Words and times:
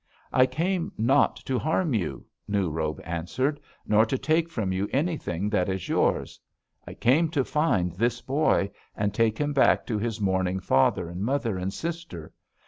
"'I 0.33 0.47
came 0.47 0.91
not 0.97 1.35
to 1.45 1.59
harm 1.59 1.93
you,' 1.93 2.25
New 2.47 2.71
Robe 2.71 2.99
answered, 3.03 3.59
'nor 3.85 4.03
to 4.07 4.17
take 4.17 4.49
from 4.49 4.71
you 4.71 4.89
anything 4.91 5.47
that 5.51 5.69
is 5.69 5.87
yours. 5.87 6.39
I 6.87 6.95
came 6.95 7.29
to 7.29 7.45
find 7.45 7.91
this 7.91 8.19
boy, 8.19 8.71
and 8.95 9.13
take 9.13 9.37
him 9.37 9.53
back 9.53 9.85
to 9.85 9.99
his 9.99 10.19
mourning 10.19 10.59
father 10.59 11.07
and 11.07 11.21
mother 11.21 11.55
and 11.55 11.71
sister. 11.71 12.33